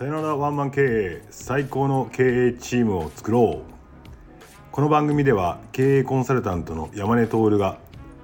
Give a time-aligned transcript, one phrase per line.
[0.00, 4.72] さよならワンマン経営最高の経営チームを作ろう。
[4.72, 7.76] この番組では経営コンサルタントの山根徹が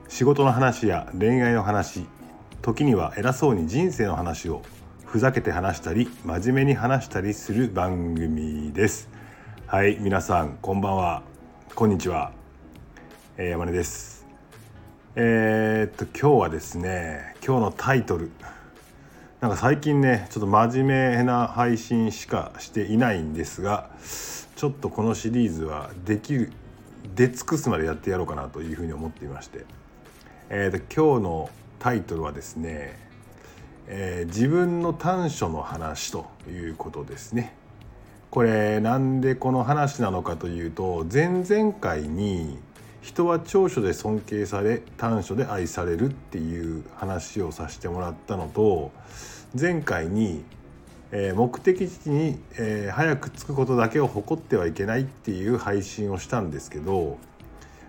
[0.09, 2.07] 仕事の話や恋愛の話
[2.63, 4.63] 時には偉そうに人生の話を
[5.05, 9.11] ふざけて話したり真面目に話したりする番組です。
[9.67, 11.25] はい皆さんこんばんは。
[11.75, 12.33] こんにちは、
[13.37, 14.27] えー、山根です。
[15.15, 18.31] えー、っと今日はですね今日のタイトル。
[19.47, 23.91] なんか最近ねちょっと真面目な配信しかしていないんですが
[24.57, 26.51] ちょっとこのシリーズはできる
[27.15, 29.65] 出尽くすまでやってやろうかなというふうに思っていまして、
[30.49, 32.99] えー、と今日のタイトルはですね、
[33.87, 37.55] えー、自分の短所の話ということですね。
[38.33, 42.59] これなんでこの話なのかというと前々回に
[43.01, 48.91] 人は長所で尊敬され短所で愛されるっていう話をさせてもらったのと
[49.59, 50.45] 前回に、
[51.13, 57.19] えー、目的地に、えー、早く着くことだけを誇ってはいけないっていう配信をしたんですけど、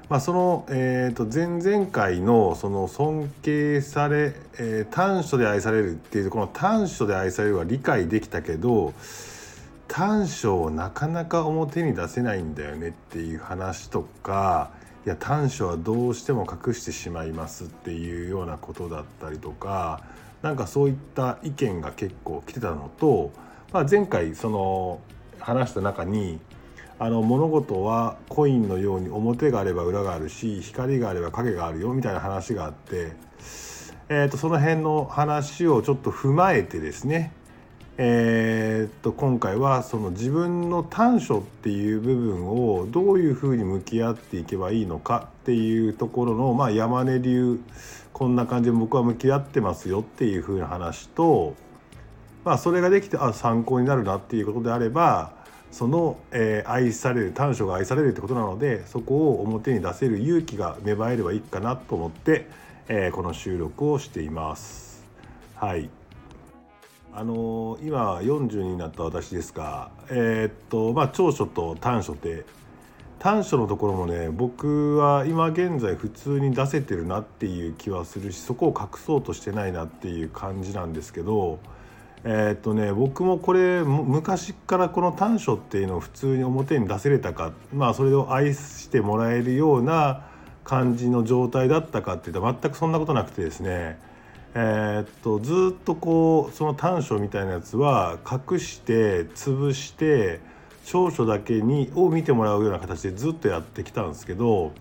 [0.09, 8.94] まあ、その、えー、と前々回のその尊敬され、えー、短所で愛されるっていうこの短所で愛されるは理解できたけど
[9.88, 14.72] 短所をなかなか表に出せないんだよねっていう話とか
[15.06, 20.02] いや短所はどうしても隠してしまいますっていうようなことだったりとか
[20.42, 23.32] なんかそういった意見が結構来てたのと、
[23.72, 25.00] まあ、前回その
[25.40, 26.40] 話した中に
[27.00, 33.12] あの物事はコインのように表があれば裏があるし光があれば影があるよみたいな話があって、
[34.10, 37.34] えー、とその辺の話をちょっと踏まえてですね
[38.00, 47.59] えー、っと今回はその自分の短所っていう部分をどういうふうに向き合っていけばいいのかっていうところの、まあ、山根流
[48.14, 51.56] こんな感じで僕は向き合ってますよっていうふうな話と、
[52.45, 55.34] まあ、それができてあ参考になるなっていうことであれば
[55.72, 62.48] その、えー、愛される短所が愛されるってことなのでそこを表に出せる勇気が芽生えればいいかなと思って、
[62.89, 65.04] えー、この収録をしています。
[65.55, 65.97] はい
[67.20, 72.45] あの今40になった私ですがえー、っとまあ長所と短所って
[73.17, 81.58] 短所のところもね僕は今現在普通に出せてるなっていう気はするしそこを隠そうとしてないなっていう感じなんですけど
[82.23, 90.28] えー、っとね僕もこれ昔からこの短所っていうのを普通に表に出せれたかまあそれを愛してもらえるような
[90.64, 94.05] 感じの状態だったかっていうと全くそんなことなくてですね
[94.56, 100.40] えー、っとずっとこうその短所みたいなやつは隠して潰して
[100.86, 104.72] 長所だけにを見てもらうような形でずっとやってきたんですけど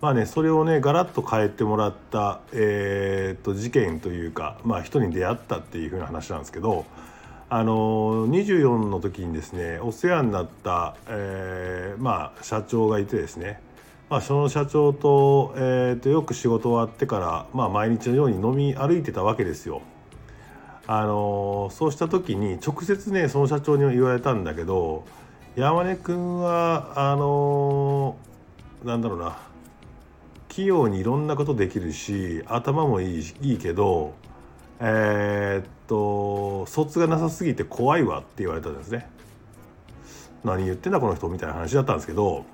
[0.00, 6.84] まあねそれをねガラッと変えてもらった、えー、っと事件というか、まあ、人に出会ったっていう風な話なんですけど。
[7.50, 13.58] あの24の時にですねお世話になった、えー、まあ社長がいてですね
[14.10, 19.82] まあ、その社長と,、えー、とよく仕事終わってから、まあ、毎日のように飲み歩いてたわけですよ。
[20.86, 25.04] あのそうした時に直接ねその社長に言われたんだけど
[25.54, 28.16] 山根君はあの
[28.82, 29.36] なんだろうな
[30.48, 34.14] 器用にいろんなことできるし頭もいいいいけど
[34.80, 39.10] えー、っと卒がなさすぎて怖いわって言われたんですね。
[40.42, 42.46] 何言ってんだこの人みたいな話だったんですけど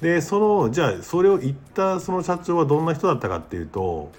[0.00, 4.12] でそのじゃあそれを言ったその社長はどんな人だったかっていうと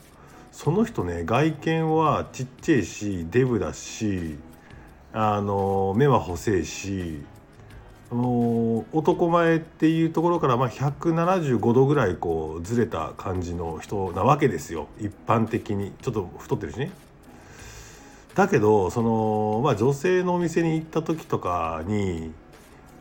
[0.52, 4.38] その人ね外見はちっちゃいしデブだし
[5.14, 7.22] あの目は細いし
[8.10, 16.92] 男前っていうところからまあ175度ぐらいこうずれた感じの人なわけですよ一般的にちょっと太ってるしね。
[18.34, 22.32] だけどその、まあ、女性のお店に行った時とかに、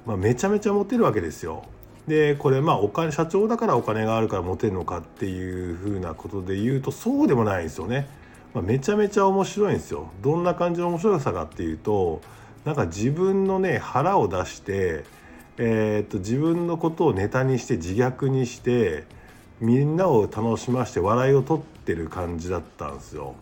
[0.06, 1.65] まあ、めちゃめちゃモテるわけですよ。
[2.06, 8.09] でこれまあお金社長だからお金があるからモテるのかっていうふうなことで言うとそうでもないんですよね。
[8.54, 10.10] まあ、めちゃめちゃ面白いんですよ。
[10.22, 12.22] どんな感じの面白さかっていうと
[12.65, 15.04] なんか自分のね腹を出して、
[15.59, 19.04] えー、っと自分のことをネタにして自虐にして
[19.60, 23.34] みんなを楽しまして笑いを取ってる感じだったんですよ。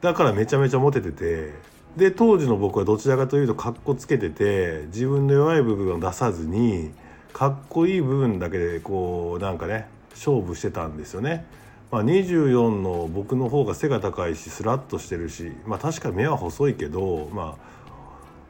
[0.00, 1.52] だからめちゃめちゃモテてて
[1.96, 6.92] で当時の僕はどちらかというとかっこつけてて自分の弱い部分を出さずに
[7.32, 11.46] かっこいい部分だけでこうなんかね勝負してたんですよね。
[11.90, 17.56] まあ、24の僕の方が背が高いしスラッとしてるし、まあ、確かに目は細いけど、ま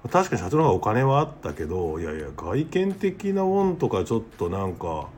[0.05, 5.09] あ、確かに社長の方がお金はあったけどいやいや外見的なもんとかちょっとなんか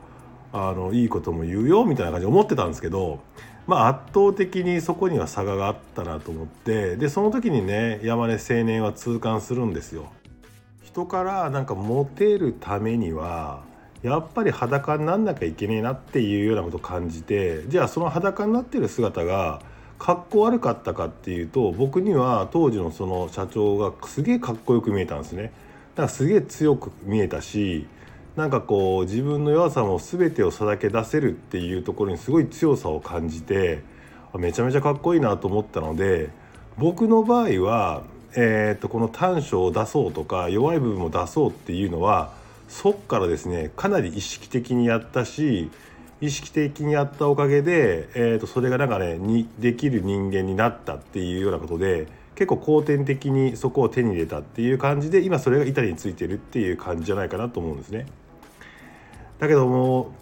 [0.52, 3.20] あのいいことも言うよみたいな感じで思ってたんですけど、
[3.66, 10.12] まあ、圧倒的にそこには差があったなと思ってでその時にね山根青年は痛感するんですよ。
[10.92, 13.62] 人からなんかモテるためには
[14.02, 19.60] やっぱり裸になんなきゃいけねえなっていうようなことを感じてじゃあその裸になってる姿が
[20.00, 25.42] かっこ悪かったかっていうと僕には当時のその社長がすげえかっこよく見えたんですね。
[25.42, 25.52] だか
[26.02, 27.86] らすげえ強く見えたし
[28.34, 33.82] なんかこう自分の弱さも全てをさらけ出せるっていうところにすごい強さを感じて
[34.34, 36.30] めちゃめちゃかっこいいなと思ったので
[36.78, 38.04] 僕の場合は、
[38.34, 42.32] えー、とこの短所を出そうとか弱い部分を出そうっていうのは
[42.68, 45.70] そっからですねかなり意識的にやったし
[46.20, 58.06] 意識的にやったおかげで、えー、とそれがなんかねにできる人間になったっていうようなことで結構後天的にそこを手に入れたっていう感じで今それが板についてるっていう感じじゃないかなと思うんですね。
[59.38, 60.12] だけども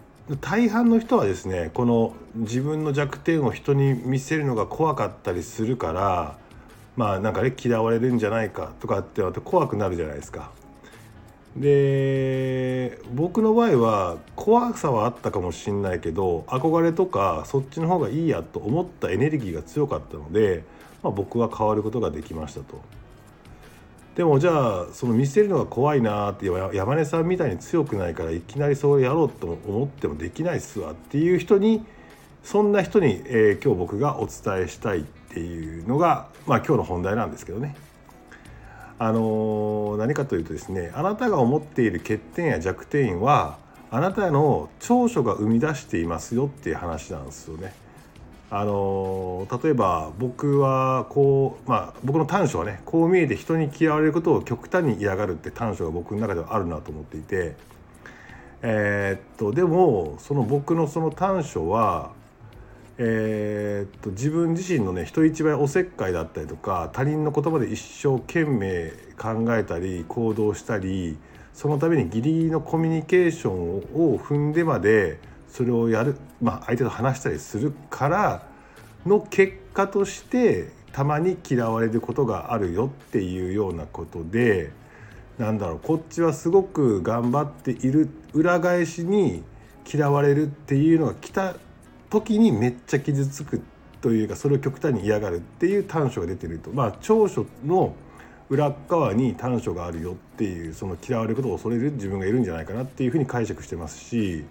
[0.41, 6.37] 大半の人はですねこの自分の弱点を人に見せるのが怖かったりするから
[6.99, 10.51] まあなんかね嫌われるんじゃないかとかって怖くなるじゃないですか。
[11.55, 20.63] で僕の場合は怖さはあったかもしんないけど憧れとかそっちの方がいいやと思ったエネルギーが強かったので、
[21.01, 22.81] まあ、僕は変わることができましたと。
[24.15, 31.85] でもじゃあその見せるのが怖いなって山根さんみたいに強くないからいきなりそれやろうと思ってもできないっすわっていう人に
[32.43, 35.05] そんな人に、えー、今日僕がお伝えしたい
[35.39, 37.75] っていうのが、まあ、今日の本題なんですけどね。
[39.01, 43.57] あの何かというとですねあなたが思っている欠点や弱点は
[43.91, 47.73] あなたの長所が生み出していますよっていう話なんですよね。
[48.51, 57.55] あの例えば僕はこうまあ僕の短所はねこう見えて人に嫌われることを極端に嫌がるって短所が僕の中ではあるなと思っていて
[58.63, 62.11] えー、っとでもその僕のその短所は
[63.01, 71.17] えー、っと自分自身のね人一倍おせっかいだったりとか他人の言葉で一生懸命考えたり行動したり
[71.53, 73.77] そのためにギリギリのコミュニケーション
[74.13, 75.17] を踏んでまで
[75.47, 78.43] それをやる、まあ、相手と話したりするから
[79.05, 84.71] の結果としてたまに嫌われることがあるよっていうようなことで
[85.37, 89.43] なんだろうこっちはすごく頑張っている裏返しに
[89.91, 91.55] 嫌われるっていうのが来た
[92.09, 93.61] 時にめっちゃ傷つく
[94.01, 97.93] というかそれを極端に嫌がるっていう短所が出てるとまあ長所の
[98.49, 104.45] 裏側に短所があるよっていうその嫌われることを恐れる自分がいるんじゃないかなっていうふうに解釈してますし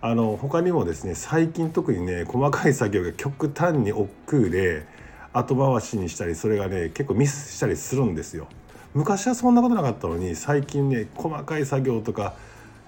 [0.00, 4.86] あの他にもですね最近特にね細かい作業が極端に億劫で
[5.32, 8.48] 後回しにしたりそれがね結構ミスしたりするんですよ。
[8.94, 12.34] 昔はそんなことなかったのに最近ね細かい作業とか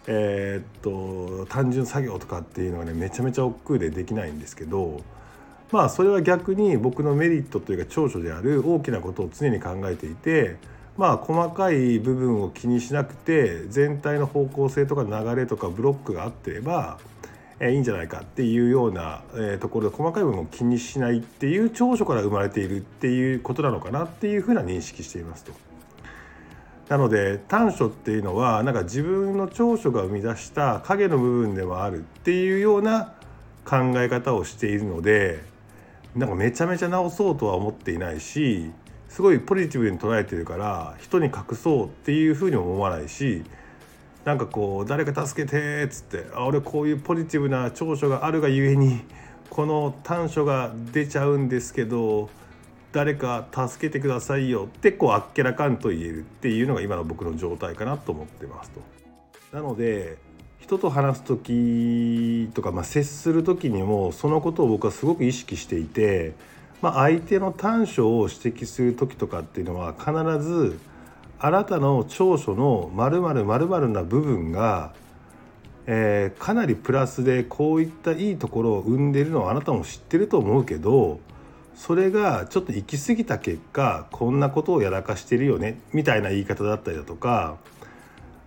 [0.06, 5.02] えー、っと単純作業とかっていうのがねめちゃめちゃ億劫でできないんですけど
[5.72, 10.56] まあそれは逆に僕のメリットというか長所である大きなことを常に考えていて
[10.96, 16.98] まあ細かい部分を気にしなくて全体の方向性とか流れとかブロックがあってれば
[17.60, 25.52] えいいんじゃないかっていうような、えところで細かい部分を気にしないっていう長所から生まれているっていうことなのかなっていうふうな認識していますと。
[26.88, 33.14] なので短所っていうのはなんか自分の長所が生み出した影の部分でもあるっていうような
[33.64, 35.42] 考え方をしているので
[36.14, 38.70] なんかめちゃめちゃ直そうとは思っていないし
[39.08, 43.44] すごいポジティブに捉えてるから人に隠そうっていうふうにも思わないし
[44.24, 49.00] なんかこう誰か助けてっつってあ俺こういうポジティブな長所があるがゆえに
[49.50, 52.28] この短所が出ちゃうんですけど
[52.94, 58.80] 誰か助けてくださいよってこうあっけらかんと言えるっていうのが今の僕の状態かなと思ってますと。
[59.52, 60.16] なので
[60.60, 66.34] 人と話す時とか、まあ、接する時にもそのことを僕はすごく意識していて、
[66.82, 70.78] まあ、相手の短所を指摘する時とかっていうのは必ず
[71.40, 74.92] あなたの長所の〇〇〇〇な部分が、
[75.86, 81.18] えー、かなりプラスでこういったいいところを生んでいるのはあなたも知ってると思うけど
[81.74, 87.56] それがちょっと行き過ぎた結果こんなことをやらかしてるよねみたいな言い方だったりだとか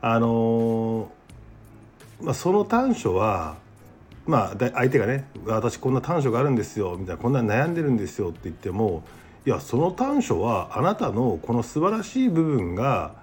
[0.02, 1.12] あの
[2.22, 3.58] まあ、その短所は
[4.26, 9.04] まあ相手がね「私こんな短所があるんですよ」みたいな「こんな悩んでるんですよ」って言っても
[9.46, 13.14] いやその短所はあなたのこの素晴らしい部分が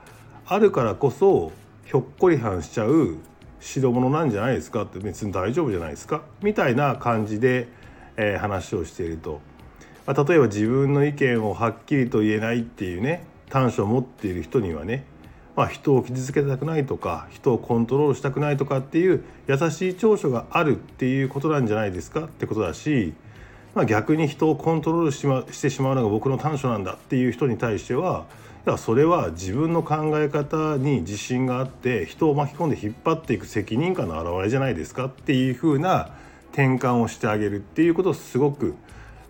[0.47, 1.53] あるからこそ
[1.85, 3.19] ひょっこりはんしちゃう
[3.61, 7.69] 代物なんじゃないですかって別に大丈夫じゃないですかみたいな感じで、
[8.17, 9.41] えー、話をしていると。
[10.07, 15.05] まあ、例えば自分の意見をはっきりと言えないっていうね短所を持っている人にはね
[15.57, 22.25] まあ、人を傷つけたくないとか人をコントロールしたくないとかっていう優しい長所があるっていうことなんじゃないですか？
[22.25, 23.15] ってことだし、
[23.73, 28.27] まあ、逆に人をコントロールし,、ま、してしまうのが僕の短所なんだっていう人に対しては
[28.67, 35.05] いやそれは自分の考え方に自信があって人を巻き込んで引っ張っていく責任感の表れじゃないですか？
[35.05, 36.11] っていうふうな
[36.51, 38.75] 転換をしてあげるっていうことをすごく、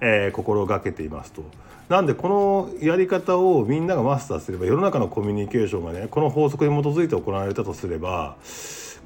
[0.06, 1.42] えー、心がけていますと。
[1.88, 8.37] なんでこのやり方をみんながマスターすれば世の中のコミュニケーションがねこの法則に基づいて行われたとすれば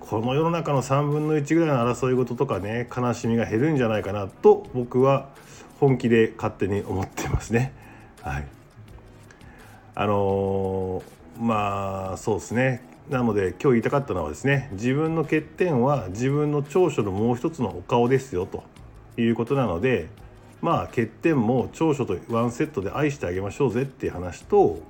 [0.01, 5.29] この世の中の3分の1ぐらいの争い事とかね悲しみが減るんじゃないかなと僕は
[5.81, 7.73] 本気で勝手に思ってますね。
[8.23, 8.47] はい、
[9.97, 18.65] あのー、まあそうですねなので今日言いたかったのはですね自分の欠点は自分の長所のもう一つのお顔ですよと
[19.21, 20.09] いうことなので
[20.61, 24.81] まあ欠点も長所とワンセットで愛してあげましょうぜっていう話と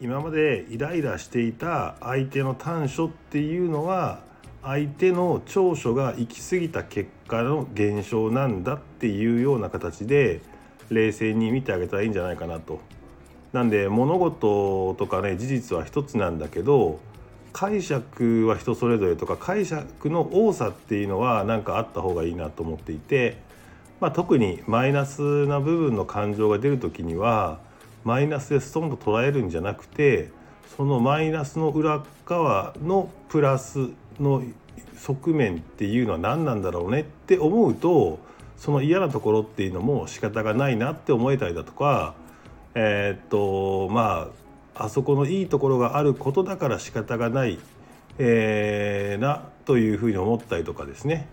[0.00, 4.20] 今までイライラしていた相手の短所っていうのは
[4.62, 10.40] 相手の長所が行き過ぎた結果の現象なんだっていうような形で
[10.90, 12.80] 冷静に見てあげたらいいんじゃないかなと。
[13.52, 16.98] なんで物事とかね事実は一つなんだけど
[17.52, 23.38] 解釈は人それぞれとか解釈の多さっていうのは何かあった方がいいなと思っていて
[24.00, 27.58] まあ、特にマイナスな部分の感情が出る時には
[28.04, 30.30] マイナスでストンと捉えるんじゃなくて
[30.76, 33.88] そのマイナスの裏側のプラス
[34.20, 34.42] の
[34.98, 38.18] 側面っていうのは何なんだろうねって思うと
[38.56, 42.14] その嫌なところっていうのも仕方がないなって思えたりだとか
[42.74, 44.28] えー、っとま
[44.74, 47.58] ああそこのいいところがあることだから仕方がない、
[48.18, 51.28] えー、なというふうに思ったりとかですね。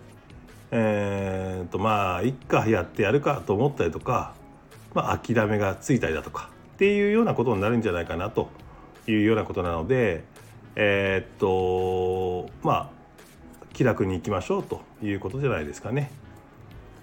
[0.76, 4.34] えーとまあいっかやってやるかと思ったりとか、
[4.96, 8.50] まあ、諦めがついたりだとかっていうようなことになるんじゃないかなと
[9.08, 10.24] いうようなことなので
[10.76, 12.90] えー、っとまあ
[13.74, 16.12] 気楽にいきましょうということじゃないですかね。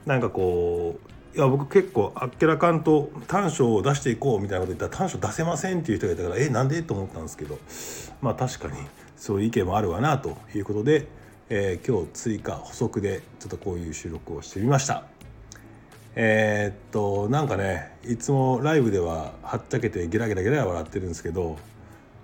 [0.04, 0.98] なんかこ
[1.34, 6.82] ういや僕結構あっけらかんと短所を出していこうみたいなこと言ったら短所出せませんっていう人がいたからえなんで？
[6.82, 7.56] と思ったんですけど
[8.20, 8.74] まあ確かに
[9.16, 11.06] そういう意見もあるわなということで
[11.52, 15.02] えー、今日追加補足でちょっとこういう収録をしてみました。
[16.14, 21.56] えー、っとなんかねいつもライブでははっちゃけてゲラゲラゲラ笑ってるんですけど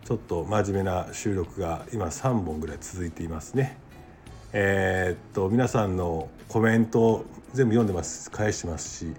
[0.04, 3.76] ちょっと真面目な収録が今3本ぐらい続いていますね。
[4.52, 9.12] えー、っと皆さんのコメント全部読んでます返してますし、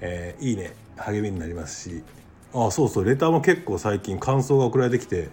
[0.00, 2.02] えー、いいね励みになりますし。
[2.52, 5.28] あそうそうレターも結構最近感想が送られてきて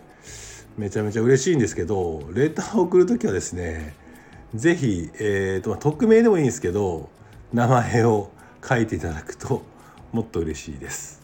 [0.78, 3.96] めちゃめちゃ嬉しいんですけどレターを送る時はですね
[4.56, 7.10] 是非、えーと、と匿名でもいいんですけど
[7.54, 8.32] 名前を
[8.68, 9.64] 書いていただくと
[10.12, 11.22] もっと嬉しいです。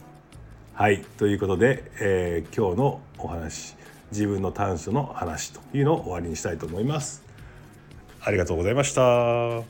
[0.73, 3.75] はいということで、えー、今日のお話
[4.11, 7.23] 自分の短所の話というのを終わりにしたいと思います。
[8.21, 9.63] ありがとうございました。